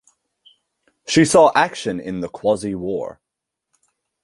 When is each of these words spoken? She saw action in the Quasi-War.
She 1.05 1.25
saw 1.25 1.51
action 1.53 1.99
in 1.99 2.21
the 2.21 2.27
Quasi-War. 2.27 3.19